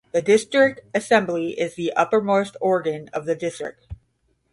[0.13, 3.75] The district assembly is the uppermost organ of the distric.